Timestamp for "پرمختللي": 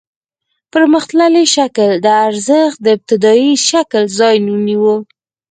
0.73-1.43